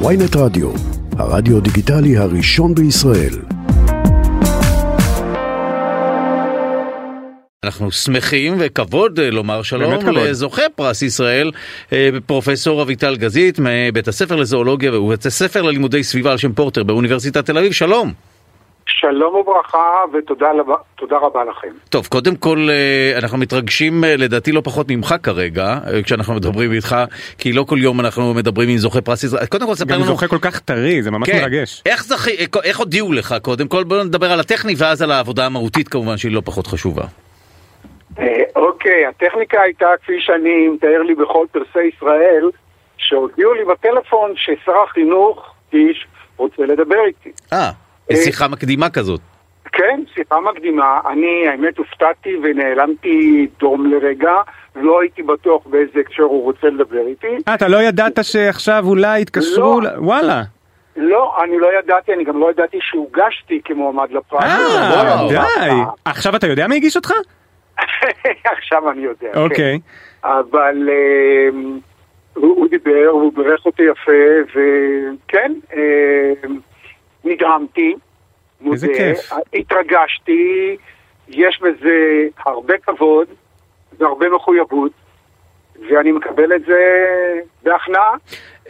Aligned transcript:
ויינט 0.00 0.36
רדיו, 0.36 0.70
הרדיו 1.18 1.60
דיגיטלי 1.60 2.16
הראשון 2.16 2.74
בישראל. 2.74 3.34
אנחנו 7.64 7.92
שמחים 7.92 8.56
וכבוד 8.58 9.20
אה, 9.20 9.30
לומר 9.30 9.62
שלום 9.62 10.08
לזוכה 10.08 10.62
פרס 10.74 11.02
ישראל, 11.02 11.50
אה, 11.92 12.08
פרופסור 12.26 12.82
אביטל 12.82 13.16
גזית 13.16 13.58
מבית 13.58 14.08
הספר 14.08 14.36
לזואולוגיה 14.36 15.00
ובית 15.00 15.26
הספר 15.26 15.62
ללימודי 15.62 16.02
סביבה 16.04 16.32
על 16.32 16.38
שם 16.38 16.52
פורטר 16.52 16.82
באוניברסיטת 16.82 17.46
תל 17.46 17.58
אביב, 17.58 17.72
שלום. 17.72 18.33
שלום 18.86 19.34
וברכה 19.34 20.02
ותודה 20.12 20.50
רבה 21.10 21.44
לכם. 21.44 21.68
טוב, 21.88 22.06
קודם 22.06 22.36
כל 22.36 22.68
אה, 22.70 23.18
אנחנו 23.18 23.38
מתרגשים 23.38 24.04
לדעתי 24.04 24.52
לא 24.52 24.60
פחות 24.64 24.86
ממך 24.90 25.14
כרגע, 25.22 25.78
כשאנחנו 26.04 26.34
מדברים 26.34 26.72
איתך, 26.72 26.96
כי 27.38 27.52
לא 27.52 27.62
כל 27.62 27.76
יום 27.80 28.00
אנחנו 28.00 28.34
מדברים 28.34 28.68
עם 28.68 28.76
זוכה 28.76 29.00
פרס 29.00 29.24
ישראל. 29.24 29.46
קודם 29.46 29.66
כל 29.66 29.74
ספר 29.74 29.94
לנו... 29.94 30.02
גם 30.02 30.08
זוכה 30.08 30.28
כל 30.28 30.38
כך 30.40 30.60
טרי, 30.60 31.02
זה 31.02 31.10
ממש 31.10 31.30
כן. 31.30 31.40
מרגש. 31.42 31.82
איך, 31.86 32.04
זכי, 32.04 32.30
איך 32.64 32.78
הודיעו 32.78 33.12
לך 33.12 33.34
קודם 33.42 33.68
כל? 33.68 33.84
בוא 33.84 34.02
נדבר 34.02 34.32
על 34.32 34.40
הטכני 34.40 34.74
ואז 34.78 35.02
על 35.02 35.10
העבודה 35.10 35.46
המהותית 35.46 35.88
כמובן 35.88 36.16
שהיא 36.16 36.32
לא 36.32 36.42
פחות 36.44 36.66
חשובה. 36.66 37.04
אה, 38.18 38.42
אוקיי, 38.56 39.06
הטכניקה 39.06 39.60
הייתה 39.62 39.86
כפי 40.02 40.20
שאני 40.20 40.68
מתאר 40.68 41.02
לי 41.02 41.14
בכל 41.14 41.46
פרסי 41.52 41.90
ישראל, 41.96 42.50
שהודיעו 42.96 43.54
לי 43.54 43.64
בטלפון 43.64 44.32
ששר 44.36 44.82
החינוך 44.88 45.54
איש 45.72 46.06
רוצה 46.36 46.62
לדבר 46.62 47.04
איתי. 47.06 47.30
אה, 47.52 47.58
אה, 47.58 47.70
שיחה 48.12 48.48
מקדימה 48.48 48.90
כזאת. 48.90 49.20
כן, 49.72 50.00
שיחה 50.14 50.40
מקדימה. 50.40 51.00
אני, 51.12 51.48
האמת, 51.48 51.78
הופתעתי 51.78 52.36
ונעלמתי 52.42 53.46
דום 53.58 53.86
לרגע, 53.86 54.32
ולא 54.76 55.00
הייתי 55.00 55.22
בטוח 55.22 55.66
באיזה 55.66 56.00
הקשר 56.00 56.22
הוא 56.22 56.42
רוצה 56.42 56.66
לדבר 56.66 57.06
איתי. 57.06 57.36
אה, 57.48 57.54
אתה 57.54 57.68
לא 57.68 57.82
ידעת 57.82 58.18
שעכשיו 58.22 58.84
אולי 58.86 59.20
יתקשרו? 59.20 59.80
לא. 59.80 59.88
וואלה. 59.96 60.42
לא, 60.96 61.34
אני 61.44 61.58
לא 61.58 61.68
ידעתי, 61.78 62.12
אני 62.12 62.24
גם 62.24 62.40
לא 62.40 62.50
ידעתי 62.50 62.78
שהוגשתי 62.80 63.60
כמועמד 63.64 64.10
לפרס. 64.10 64.42
אה, 64.42 65.22
לא 65.22 65.28
די. 65.28 65.70
עכשיו 66.04 66.36
אתה 66.36 66.46
יודע 66.46 66.66
מי 66.66 66.76
הגיש 66.76 66.96
אותך? 66.96 67.12
עכשיו 68.58 68.90
אני 68.90 69.02
יודע, 69.02 69.28
כן. 69.32 69.40
אוקיי. 69.40 69.78
אבל 70.24 70.88
הוא 72.34 72.68
דיבר, 72.68 73.06
הוא 73.10 73.32
בירך 73.34 73.66
אותי 73.66 73.82
יפה, 73.82 74.12
וכן, 74.50 75.52
נדהמתי. 77.24 77.94
איזה 78.72 78.86
כיף. 78.96 79.32
התרגשתי, 79.54 80.76
יש 81.28 81.60
בזה 81.62 82.26
הרבה 82.46 82.74
כבוד 82.82 83.26
והרבה 83.98 84.26
מחויבות, 84.28 84.92
ואני 85.90 86.12
מקבל 86.12 86.52
את 86.56 86.64
זה 86.66 86.80
בהכנעה. 87.62 88.12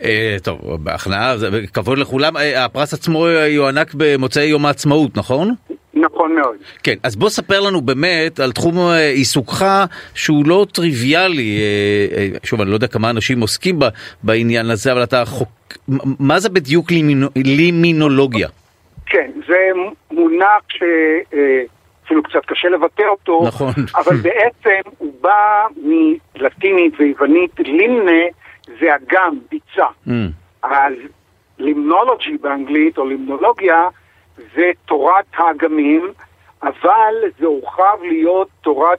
אה, 0.02 0.36
טוב, 0.42 0.84
בהכנעה, 0.84 1.34
כבוד 1.72 1.98
לכולם. 1.98 2.36
אה, 2.36 2.64
הפרס 2.64 2.94
עצמו 2.94 3.28
יוענק 3.28 3.94
במוצאי 3.94 4.44
יום 4.44 4.66
העצמאות, 4.66 5.16
נכון? 5.16 5.54
נכון 5.94 6.34
מאוד. 6.34 6.56
כן, 6.82 6.94
אז 7.02 7.16
בוא 7.16 7.28
ספר 7.28 7.60
לנו 7.60 7.80
באמת 7.80 8.40
על 8.40 8.52
תחום 8.52 8.78
אה, 8.78 9.08
עיסוקך 9.08 9.64
שהוא 10.14 10.46
לא 10.46 10.66
טריוויאלי. 10.72 11.58
אה, 12.16 12.28
שוב, 12.42 12.60
אני 12.60 12.70
לא 12.70 12.74
יודע 12.74 12.86
כמה 12.86 13.10
אנשים 13.10 13.40
עוסקים 13.40 13.78
בעניין 14.22 14.70
הזה, 14.70 14.92
אבל 14.92 15.02
אתה 15.02 15.24
חוק... 15.24 15.48
מה 16.18 16.40
זה 16.40 16.48
בדיוק 16.48 16.90
לימינו... 16.90 17.28
לימינולוגיה? 17.36 18.48
כן, 19.06 19.30
זה 19.46 19.70
מונח 20.10 20.62
שאפילו 20.68 22.22
קצת 22.22 22.44
קשה 22.46 22.68
לבטא 22.68 23.02
אותו. 23.02 23.44
נכון. 23.46 23.72
אבל 23.94 24.16
בעצם 24.26 24.90
הוא 24.98 25.12
בא 25.20 25.66
מלטינית 25.76 26.94
ויוונית, 26.98 27.50
לימנה 27.58 28.22
זה 28.80 28.86
אגם, 28.96 29.38
ביצה. 29.50 29.86
Mm. 30.06 30.10
אז 30.62 30.92
לימנולוגי 31.58 32.36
באנגלית, 32.40 32.98
או 32.98 33.06
לימנולוגיה, 33.06 33.88
זה 34.36 34.70
תורת 34.86 35.24
האגמים, 35.36 36.12
אבל 36.62 37.14
זה 37.38 37.46
הורחב 37.46 37.98
להיות 38.02 38.48
תורת 38.60 38.98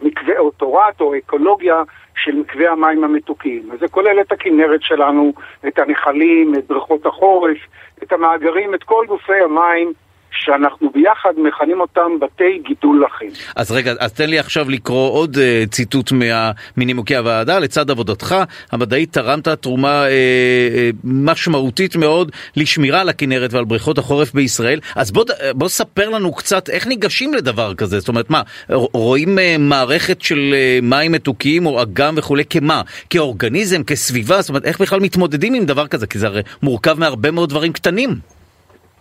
מקווה, 0.00 0.38
או 0.38 0.50
תורת 0.50 1.00
או 1.00 1.18
אקולוגיה 1.18 1.82
של 2.16 2.34
מקווה 2.34 2.72
המים 2.72 3.04
המתוקים. 3.04 3.68
אז 3.72 3.78
זה 3.78 3.88
כולל 3.88 4.20
את 4.20 4.32
הכנרת 4.32 4.82
שלנו, 4.82 5.32
את 5.68 5.78
הנחלים, 5.78 6.54
את 6.54 6.66
בריכות 6.66 7.06
החורף, 7.06 7.58
את 8.02 8.12
המאגרים, 8.12 8.74
את 8.74 8.82
כל 8.82 9.04
גופי 9.08 9.40
המים 9.44 9.92
שאנחנו 10.34 10.90
ביחד 10.90 11.32
מכנים 11.36 11.80
אותם 11.80 12.10
בתי 12.20 12.58
גידול 12.68 13.04
לחים. 13.04 13.30
אז 13.56 13.72
רגע, 13.72 13.92
אז 14.00 14.12
תן 14.12 14.30
לי 14.30 14.38
עכשיו 14.38 14.70
לקרוא 14.70 15.10
עוד 15.10 15.36
uh, 15.36 15.70
ציטוט 15.70 16.12
מה, 16.12 16.50
מנימוקי 16.76 17.16
הוועדה. 17.16 17.58
לצד 17.58 17.90
עבודתך 17.90 18.34
המדעית 18.72 19.12
תרמת 19.12 19.48
תרומה 19.48 20.04
uh, 20.04 20.08
uh, 20.08 20.96
משמעותית 21.04 21.96
מאוד 21.96 22.32
לשמירה 22.56 23.00
על 23.00 23.08
הכנרת 23.08 23.52
ועל 23.52 23.64
בריכות 23.64 23.98
החורף 23.98 24.32
בישראל. 24.32 24.80
אז 24.96 25.12
בוא, 25.12 25.24
בוא 25.54 25.68
ספר 25.68 26.08
לנו 26.08 26.32
קצת 26.32 26.70
איך 26.70 26.86
ניגשים 26.86 27.34
לדבר 27.34 27.74
כזה. 27.74 27.98
זאת 27.98 28.08
אומרת, 28.08 28.30
מה, 28.30 28.42
רואים 28.70 29.38
uh, 29.38 29.40
מערכת 29.58 30.22
של 30.22 30.54
uh, 30.54 30.84
מים 30.84 31.12
מתוקים 31.12 31.66
או 31.66 31.82
אגם 31.82 32.14
וכולי 32.16 32.44
כמה? 32.44 32.82
כאורגניזם, 33.10 33.82
כסביבה? 33.82 34.40
זאת 34.40 34.48
אומרת, 34.48 34.64
איך 34.64 34.80
בכלל 34.80 35.00
מתמודדים 35.00 35.54
עם 35.54 35.64
דבר 35.64 35.86
כזה? 35.86 36.06
כי 36.06 36.18
זה 36.18 36.26
הרי 36.26 36.42
מורכב 36.62 36.98
מהרבה 36.98 37.30
מאוד 37.30 37.48
דברים 37.48 37.72
קטנים. 37.72 38.33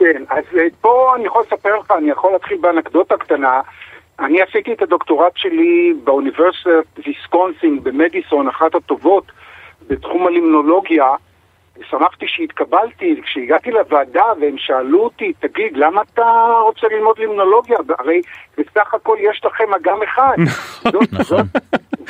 כן, 0.04 0.24
אז 0.30 0.44
אה, 0.58 0.68
פה 0.82 1.14
אני 1.16 1.26
יכול 1.26 1.44
לספר 1.48 1.80
לך, 1.80 1.92
אני 1.92 2.12
יכול 2.12 2.32
להתחיל 2.32 2.58
באנקדוטה 2.62 3.18
קטנה. 3.18 3.62
אני 4.20 4.42
עשיתי 4.42 4.74
את 4.74 4.82
הדוקטורט 4.82 5.32
שלי 5.36 5.94
באוניברסיטת 6.04 6.86
ויסקונסין 7.06 7.84
במדיסון, 7.84 8.48
אחת 8.48 8.76
הטובות 8.76 9.32
בתחום 9.88 10.28
הלימנולוגיה. 10.28 11.06
שמחתי 11.90 12.26
שהתקבלתי, 12.28 13.22
כשהגעתי 13.24 13.72
לוועדה 13.72 14.26
והם 14.42 14.58
שאלו 14.58 15.04
אותי, 15.04 15.34
תגיד, 15.40 15.78
למה 15.78 16.02
אתה 16.14 16.54
רוצה 16.64 16.88
ללמוד 16.88 17.20
לימנולוגיה? 17.20 17.78
הרי 18.00 18.22
בסך 18.58 18.94
הכל 18.94 19.18
יש 19.20 19.42
לכם 19.46 19.74
אגם 19.74 20.04
אחד. 20.04 20.36
זאת, 20.92 21.10
זאת, 21.24 21.46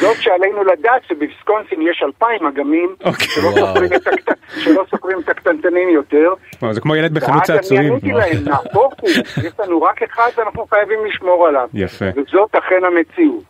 זאת 0.03 0.21
שעלינו 0.21 0.63
לדעת 0.63 1.01
שבוויסקונסין 1.07 1.81
יש 1.81 2.03
אלפיים 2.05 2.45
אגמים 2.45 2.95
אוקיי. 3.05 3.27
שלא, 3.27 3.49
סופרים 3.49 3.93
את 3.95 4.07
הקט... 4.07 4.37
שלא 4.57 4.83
סופרים 4.89 5.19
את 5.19 5.29
הקטנטנים 5.29 5.89
יותר. 5.89 6.33
זה 6.71 6.81
כמו 6.81 6.95
ילד 6.95 7.13
בחנות 7.13 7.43
צעצועים. 7.43 7.93
ואז 7.93 8.03
אני 8.03 8.11
עניתי 8.13 8.35
להם, 8.35 8.43
נהפוך 8.49 8.93
הוא, 9.01 9.09
יש 9.43 9.59
לנו 9.59 9.81
רק 9.81 10.03
אחד 10.03 10.29
ואנחנו 10.37 10.65
חייבים 10.65 11.05
לשמור 11.05 11.47
עליו. 11.47 11.69
יפה. 11.73 12.05
וזאת 12.15 12.55
אכן 12.55 12.83
המציאות. 12.83 13.43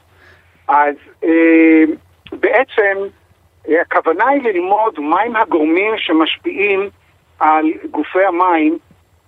אז 0.68 0.96
אה, 1.24 1.84
בעצם 2.32 2.98
אה, 3.70 3.82
הכוונה 3.82 4.28
היא 4.28 4.44
ללמוד 4.44 5.00
מהם 5.00 5.36
הגורמים 5.36 5.94
שמשפיעים 5.98 6.90
על 7.40 7.66
גופי 7.92 8.26
המים 8.28 8.78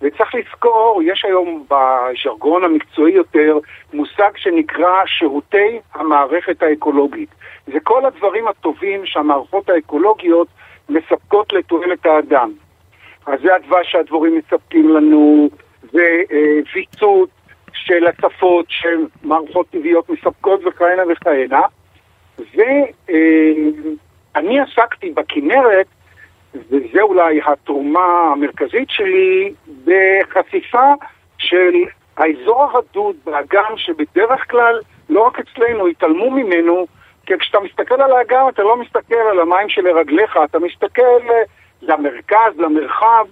וצריך 0.02 0.34
לזכור, 0.34 1.00
יש 1.04 1.24
היום 1.24 1.66
בז'רגון 1.70 2.64
המקצועי 2.64 3.12
יותר 3.12 3.58
מושג 3.94 4.30
שנקרא 4.36 5.06
שירותי 5.06 5.78
המערכת 5.94 6.62
האקולוגית. 6.62 7.28
זה 7.66 7.80
כל 7.82 8.04
הדברים 8.04 8.48
הטובים 8.48 9.06
שהמערכות 9.06 9.68
האקולוגיות 9.68 10.48
מספקות 10.88 11.52
לתועלת 11.52 12.06
האדם. 12.06 12.52
אז 13.26 13.40
זה 13.42 13.54
הדבש 13.54 13.92
שהדבורים 13.92 14.38
מספקים 14.38 14.88
לנו, 14.88 15.48
זה 15.92 16.22
אה, 16.32 16.60
של 17.72 18.06
הצפות 18.06 18.66
שמערכות 18.68 19.66
טבעיות 19.70 20.10
מספקות 20.10 20.60
וכהנה 20.66 21.02
וכהנה. 21.12 21.62
ואני 22.38 24.58
אה, 24.58 24.64
עסקתי 24.64 25.10
בכנרת 25.10 25.86
וזה 26.70 27.02
אולי 27.02 27.40
התרומה 27.46 28.32
המרכזית 28.32 28.90
שלי, 28.90 29.52
בחשיפה 29.84 30.92
של 31.38 31.74
האזור 32.16 32.62
הרדוד 32.62 33.16
באגם 33.24 33.76
שבדרך 33.76 34.50
כלל, 34.50 34.80
לא 35.08 35.26
רק 35.26 35.38
אצלנו, 35.38 35.86
התעלמו 35.86 36.30
ממנו, 36.30 36.86
כי 37.26 37.34
כשאתה 37.38 37.58
מסתכל 37.60 38.02
על 38.02 38.12
האגם 38.12 38.48
אתה 38.48 38.62
לא 38.62 38.76
מסתכל 38.76 39.14
על 39.30 39.40
המים 39.40 39.68
שלרגליך, 39.68 40.38
אתה 40.44 40.58
מסתכל 40.58 41.02
למרכז, 41.82 42.58
למרחב, 42.58 43.26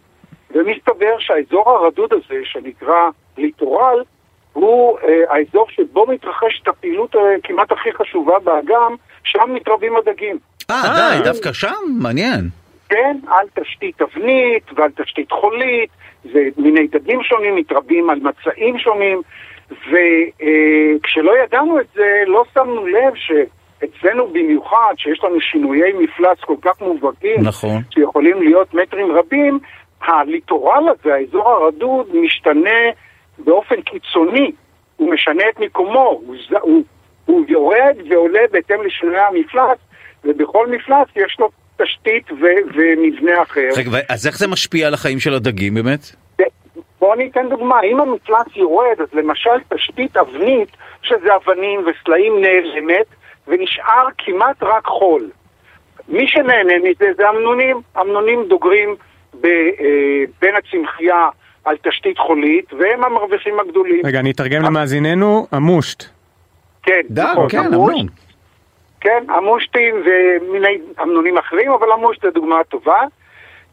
ומסתבר 0.51 1.17
שהאזור 1.19 1.71
הרדוד 1.71 2.13
הזה, 2.13 2.41
שנקרא 2.45 3.09
ליטורל, 3.39 4.03
הוא 4.53 4.99
אה, 4.99 5.35
האזור 5.35 5.67
שבו 5.71 6.07
מתרחשת 6.07 6.69
הפעילות 6.69 7.17
אה, 7.17 7.21
כמעט 7.43 7.73
הכי 7.73 7.89
חשובה 7.93 8.39
באגם, 8.39 8.95
שם 9.25 9.55
מתרבים 9.55 9.97
הדגים. 9.97 10.39
אה, 10.71 10.83
די, 10.95 11.25
דווקא 11.25 11.53
שם? 11.53 11.75
מעניין. 12.03 12.64
כן, 12.95 13.17
על 13.29 13.47
תשתית 13.63 14.03
אבנית 14.03 14.63
ועל 14.77 14.91
תשתית 14.91 15.33
חולית, 15.33 15.91
זה 16.33 16.49
מיני 16.57 16.87
דגים 16.87 17.23
שונים 17.23 17.57
מתרבים 17.57 18.11
על 18.11 18.21
מצעים 18.21 18.79
שונים, 18.79 19.23
וכשלא 19.71 21.33
ידענו 21.45 21.81
את 21.81 21.87
זה, 21.95 22.23
לא 22.27 22.45
שמנו 22.55 22.87
לב 22.87 23.13
שאצלנו 23.15 24.27
במיוחד, 24.27 24.95
שיש 24.97 25.25
לנו 25.25 25.41
שינויי 25.41 25.93
מפלס 25.93 26.39
כל 26.41 26.57
כך 26.63 26.81
מובהקים, 26.81 27.41
נכון. 27.41 27.83
שיכולים 27.91 28.43
להיות 28.43 28.75
מטרים 28.75 29.13
רבים, 29.13 29.59
הליטורל 30.01 30.85
הזה, 30.89 31.15
האזור 31.15 31.49
הרדוד, 31.49 32.17
משתנה 32.17 32.81
באופן 33.39 33.81
קיצוני, 33.81 34.53
הוא 34.97 35.15
משנה 35.15 35.43
את 35.49 35.61
מיקומו, 35.61 36.21
הוא, 36.27 36.37
הוא, 36.61 36.83
הוא 37.25 37.45
יורד 37.49 37.97
ועולה 38.11 38.41
בהתאם 38.53 38.83
לשינויי 38.83 39.21
המפלס, 39.21 39.79
ובכל 40.25 40.67
מפלס 40.71 41.09
יש 41.17 41.37
לו 41.39 41.49
תשתית 41.83 42.33
ו- 42.33 42.65
ומבנה 42.75 43.43
אחר. 43.43 43.69
רגע, 43.77 43.91
אז 44.09 44.27
איך 44.27 44.39
זה 44.39 44.49
משפיע 44.49 44.87
על 44.87 44.95
החיים 44.95 45.21
של 45.21 45.35
הדגים 45.35 45.75
באמת? 45.75 46.01
בואו 47.05 47.15
ניתן 47.15 47.49
דוגמה, 47.49 47.81
אם 47.83 48.01
המפלס 48.01 48.57
יורד, 48.57 49.01
אז 49.01 49.09
למשל 49.13 49.51
תשתית 49.75 50.17
אבנית, 50.17 50.69
שזה 51.03 51.37
אבנים 51.37 51.81
וסלעים 51.87 52.33
נעלמת, 52.41 53.07
ונשאר 53.49 54.07
כמעט 54.19 54.63
רק 54.63 54.87
חול. 54.87 55.31
מי 56.09 56.29
שנהנה 56.29 56.73
מזה 56.79 57.07
זה 57.17 57.31
אמנונים, 57.31 57.81
אמנונים 58.01 58.45
דוגרים 58.49 58.97
ב, 59.41 59.47
אה, 59.47 60.25
בין 60.41 60.55
הצמחייה 60.57 61.29
על 61.65 61.77
תשתית 61.77 62.19
חולית, 62.19 62.73
והם 62.73 63.05
המרוויחים 63.05 63.61
הגדולים. 63.61 64.01
רגע, 64.05 64.21
אני 64.21 64.31
אתרגם 64.31 64.63
למאזיננו, 64.63 65.47
המושט. 65.53 66.05
כן, 66.83 67.01
דג, 67.11 67.25
נכון, 67.33 67.49
כן, 67.49 67.59
המושט. 67.59 68.24
כן, 69.05 69.25
המושטים 69.29 69.95
ומיני 70.05 70.79
אמנונים 71.03 71.39
אחרים, 71.39 71.73
אבל 71.73 71.93
המושט 71.93 72.23
זה 72.23 72.31
דוגמה 72.31 72.65
טובה. 72.65 73.01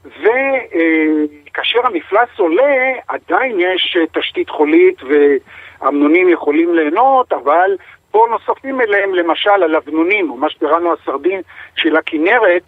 וכאשר 0.06 1.80
המפלס 1.86 2.30
עולה, 2.38 2.94
עדיין 3.08 3.60
יש 3.60 3.98
תשתית 4.12 4.50
חולית 4.50 4.98
ואמנונים 5.04 6.30
יכולים 6.30 6.76
ליהנות, 6.76 7.34
אבל 7.34 7.78
פה 8.12 8.28
נוספים 8.30 8.82
אליהם 8.82 9.16
למשל 9.16 9.64
הלבנונים, 9.64 10.30
או 10.30 10.38
מה 10.38 10.50
שקראנו 10.50 10.94
הסרדין 10.94 11.42
של 11.76 11.96
הכנרת, 11.96 12.64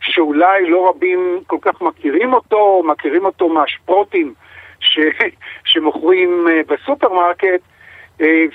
שאולי 0.00 0.70
לא 0.70 0.88
רבים 0.88 1.40
כל 1.46 1.58
כך 1.60 1.80
מכירים 1.80 2.32
אותו, 2.32 2.82
מכירים 2.86 3.24
אותו 3.24 3.48
מהשפרוטים 3.48 4.34
ש... 4.80 4.98
שמוכרים 5.64 6.48
אה, 6.48 6.60
בסופרמרקט, 6.68 7.60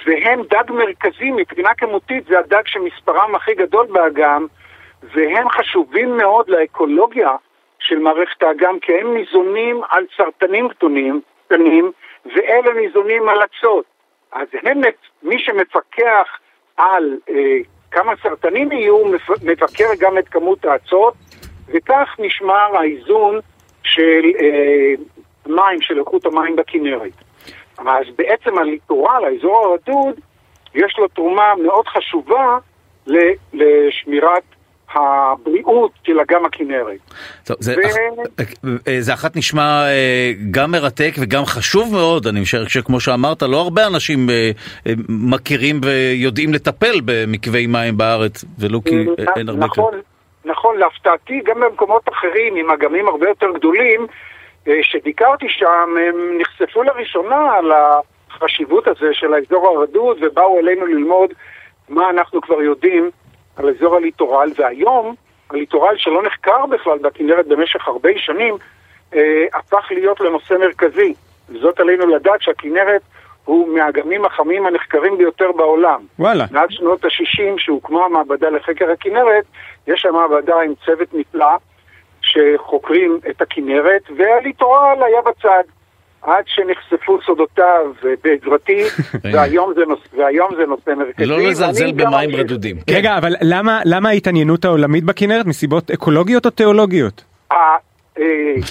והם 0.05 0.41
דג 0.49 0.71
מרכזי 0.71 1.31
מבחינה 1.31 1.69
כמותית, 1.77 2.25
זה 2.27 2.39
הדג 2.39 2.61
שמספרם 2.65 3.35
הכי 3.35 3.53
גדול 3.53 3.87
באגם, 3.87 4.47
והם 5.03 5.49
חשובים 5.49 6.17
מאוד 6.17 6.49
לאקולוגיה 6.49 7.35
של 7.79 7.99
מערכת 7.99 8.43
האגם, 8.43 8.79
כי 8.79 8.93
הם 8.93 9.13
ניזונים 9.13 9.81
על 9.89 10.05
סרטנים 10.17 10.69
קטנים, 10.69 11.21
קטנים, 11.45 11.91
ואלה 12.25 12.73
ניזונים 12.73 13.29
על 13.29 13.37
אצות. 13.43 13.85
אז 14.31 14.47
הם, 14.63 14.81
מי 15.23 15.39
שמפקח 15.39 16.27
על 16.77 17.17
אה, 17.29 17.57
כמה 17.91 18.13
סרטנים 18.23 18.71
יהיו, 18.71 19.05
מבקר 19.43 19.89
גם 19.99 20.17
את 20.17 20.29
כמות 20.29 20.65
האצות, 20.65 21.13
וכך 21.67 22.15
נשמר 22.19 22.77
האיזון 22.77 23.39
של 23.83 24.25
אה, 24.41 24.93
מים, 25.47 25.81
של 25.81 25.99
איכות 25.99 26.25
המים 26.25 26.55
בכנרת. 26.55 27.24
אז 27.77 28.05
בעצם 28.17 28.57
הליטורל, 28.57 29.23
האזור 29.25 29.57
הרדוד, 29.57 30.19
יש 30.75 30.95
לו 30.97 31.07
תרומה 31.07 31.53
מאוד 31.63 31.87
חשובה 31.87 32.57
לשמירת 33.53 34.43
הבריאות 34.93 35.91
של 36.03 36.19
אגם 36.19 36.45
הכנרת. 36.45 36.97
טוב, 37.45 37.57
זה, 37.59 37.73
ו- 37.73 38.41
אח, 38.41 38.49
אה, 38.87 39.01
זה 39.01 39.13
אחת 39.13 39.35
נשמע 39.35 39.85
אה, 39.87 40.31
גם 40.51 40.71
מרתק 40.71 41.11
וגם 41.19 41.45
חשוב 41.45 41.93
מאוד, 41.93 42.27
אני 42.27 42.41
משער 42.41 42.67
שכמו 42.67 42.99
שאמרת, 42.99 43.41
לא 43.41 43.61
הרבה 43.61 43.87
אנשים 43.87 44.29
אה, 44.29 44.51
מכירים 45.09 45.81
ויודעים 45.83 46.53
לטפל 46.53 47.01
במקווי 47.05 47.67
מים 47.67 47.97
בארץ, 47.97 48.45
ולו 48.59 48.83
כי 48.83 49.05
אין 49.35 49.49
הרבה 49.49 49.65
נכון, 49.65 49.93
נכון, 50.45 50.77
להפתעתי, 50.77 51.41
גם 51.45 51.59
במקומות 51.59 52.09
אחרים 52.09 52.55
עם 52.55 52.71
אגמים 52.71 53.07
הרבה 53.07 53.27
יותר 53.27 53.47
גדולים, 53.55 54.07
שביקרתי 54.81 55.45
שם, 55.49 55.95
הם 56.07 56.37
נחשפו 56.37 56.83
לראשונה 56.83 57.53
על 57.53 57.71
החשיבות 58.29 58.87
הזה 58.87 59.13
של 59.13 59.33
האזור 59.33 59.67
הרדוד 59.67 60.17
ובאו 60.21 60.59
אלינו 60.59 60.85
ללמוד 60.85 61.33
מה 61.89 62.09
אנחנו 62.09 62.41
כבר 62.41 62.61
יודעים 62.61 63.09
על 63.55 63.69
אזור 63.69 63.95
הליטורל, 63.95 64.51
והיום 64.57 65.15
הליטורל 65.49 65.97
שלא 65.97 66.23
נחקר 66.23 66.65
בכלל 66.65 66.97
בכנרת 66.97 67.47
במשך 67.47 67.87
הרבה 67.87 68.09
שנים, 68.17 68.55
אה, 69.15 69.45
הפך 69.53 69.87
להיות 69.91 70.19
לנושא 70.19 70.53
מרכזי. 70.53 71.13
זאת 71.61 71.79
עלינו 71.79 72.07
לדעת 72.07 72.41
שהכנרת 72.41 73.01
הוא 73.45 73.75
מהאגמים 73.75 74.25
החמים 74.25 74.65
הנחקרים 74.65 75.17
ביותר 75.17 75.51
בעולם. 75.51 76.01
וואלה. 76.19 76.45
מאז 76.51 76.67
שנות 76.69 77.05
ה-60 77.05 77.57
שהוקמה 77.57 78.05
המעבדה 78.05 78.49
לחקר 78.49 78.91
הכנרת, 78.91 79.45
יש 79.87 80.01
שם 80.01 80.13
מעבדה 80.13 80.61
עם 80.61 80.73
צוות 80.85 81.13
נפלא 81.13 81.55
שחוקרים 82.35 83.19
את 83.29 83.41
הכנרת, 83.41 84.01
והליטורל 84.17 84.97
היה 85.07 85.21
בצד. 85.21 85.63
עד 86.21 86.43
שנחשפו 86.47 87.17
סודותיו 87.25 87.91
בעזרתי, 88.23 88.83
והיום 89.33 89.73
זה 89.75 89.81
נוס- 89.87 90.13
והיום 90.17 90.49
זה 90.57 90.65
נושא 90.65 90.89
מרכזי. 90.97 91.25
לא 91.25 91.37
לזלזל 91.37 91.91
במים 91.91 92.29
אמשיך. 92.29 92.39
רדודים. 92.39 92.75
רגע, 92.89 93.17
אבל 93.17 93.33
למה 93.41 93.81
למה 93.85 94.09
ההתעניינות 94.09 94.65
העולמית 94.65 95.03
בכנרת? 95.03 95.45
מסיבות 95.45 95.91
אקולוגיות 95.91 96.45
או 96.45 96.51
תיאולוגיות? 96.51 97.23
אה, 97.51 97.75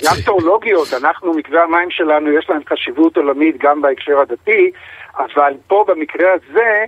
גם 0.05 0.15
תיאולוגיות, 0.25 0.89
אנחנו, 1.03 1.35
מקווי 1.35 1.59
המים 1.61 1.91
שלנו, 1.91 2.31
יש 2.39 2.51
להם 2.51 2.61
חשיבות 2.69 3.17
עולמית 3.17 3.57
גם 3.63 3.83
בהקשר 3.83 4.19
הדתי, 4.21 4.71
אבל 5.19 5.53
פה 5.67 5.85
במקרה 5.89 6.29
הזה, 6.33 6.85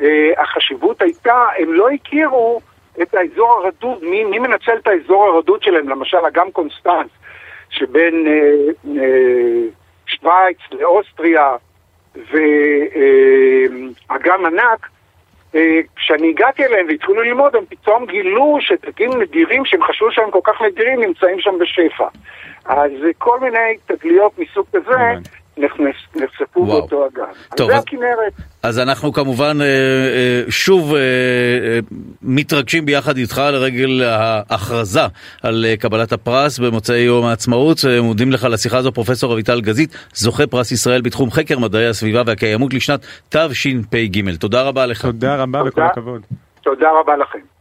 אה, 0.00 0.06
החשיבות 0.42 1.02
הייתה, 1.02 1.34
הם 1.58 1.72
לא 1.72 1.88
הכירו 1.90 2.60
את 3.02 3.14
האזור 3.14 3.52
הרדוד, 3.52 4.04
מי, 4.04 4.24
מי 4.24 4.38
מנצל 4.38 4.76
את 4.82 4.86
האזור 4.86 5.24
הרדוד 5.24 5.62
שלהם, 5.62 5.88
למשל 5.88 6.18
אגם 6.28 6.50
קונסטנס, 6.52 7.10
שבין 7.70 8.26
אה, 8.26 9.02
אה, 9.02 9.68
שווייץ 10.06 10.58
לאוסטריה, 10.72 11.56
ואגם 12.14 14.46
ענק, 14.46 14.88
אה, 15.54 15.80
כשאני 15.96 16.28
הגעתי 16.28 16.64
אליהם 16.64 16.86
והתחילו 16.88 17.22
ללמוד, 17.22 17.56
הם 17.56 17.64
פתאום 17.68 18.06
גילו 18.06 18.58
שדגים 18.60 19.22
נדירים 19.22 19.64
שהם 19.64 19.82
חשבו 19.82 20.12
שהם 20.12 20.30
כל 20.30 20.40
כך 20.44 20.62
נדירים 20.62 21.00
נמצאים 21.00 21.40
שם 21.40 21.58
בשפע. 21.60 22.08
אז 22.64 22.90
אה, 23.04 23.10
כל 23.18 23.40
מיני 23.40 23.76
תגליות 23.86 24.38
מסוג 24.38 24.66
כזה 24.72 24.96
נחשפו. 25.58 26.66
באותו 26.66 27.06
אגם. 27.06 27.24
טוב, 27.56 27.70
אז 27.70 27.82
הכנרת. 27.82 28.32
אז 28.62 28.78
אנחנו 28.78 29.12
כמובן 29.12 29.60
אה, 29.60 29.66
אה, 29.66 30.42
שוב 30.50 30.94
אה, 30.94 31.00
אה, 31.00 31.78
מתרגשים 32.22 32.86
ביחד 32.86 33.16
איתך 33.16 33.42
לרגל 33.52 34.02
ההכרזה 34.02 35.00
על 35.42 35.64
קבלת 35.78 36.12
הפרס 36.12 36.58
במוצאי 36.58 36.98
יום 36.98 37.26
העצמאות. 37.26 37.78
מודים 38.02 38.32
לך 38.32 38.44
על 38.44 38.54
השיחה 38.54 38.78
הזו 38.78 38.92
פרופסור 38.92 39.32
אביטל 39.32 39.60
גזית, 39.60 39.96
זוכה 40.14 40.46
פרס 40.46 40.72
ישראל 40.72 41.00
בתחום 41.00 41.30
חקר 41.30 41.58
מדעי 41.58 41.86
הסביבה 41.86 42.22
והקיימות 42.26 42.74
לשנת 42.74 43.06
תשפ"ג. 43.28 44.36
תודה 44.36 44.62
רבה 44.62 44.86
לך. 44.86 45.02
תודה 45.02 45.36
רבה 45.36 45.60
וכל 45.60 45.70
תודה. 45.70 45.86
הכבוד. 45.86 46.22
תודה 46.62 46.88
רבה 47.00 47.16
לכם. 47.16 47.55